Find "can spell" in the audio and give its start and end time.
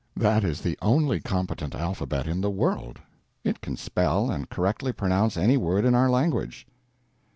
3.61-4.31